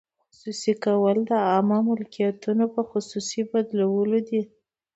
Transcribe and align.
خصوصي 0.27 0.73
کول 0.85 1.17
د 1.29 1.31
عامه 1.49 1.77
ملکیتونو 1.89 2.65
په 2.75 2.81
خصوصي 2.89 3.41
بدلول 3.51 4.11
دي. 4.29 4.41